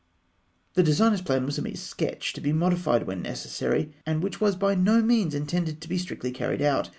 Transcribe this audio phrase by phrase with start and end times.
[0.73, 4.55] The designer's plan was a mere sketch, to be modified when necessary, and which was
[4.55, 6.89] by no means intended to be strictly carried out.